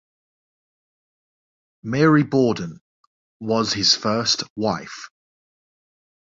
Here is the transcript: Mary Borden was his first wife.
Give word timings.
Mary 1.83 2.23
Borden 2.23 2.81
was 3.39 3.71
his 3.73 3.93
first 3.93 4.41
wife. 4.55 5.11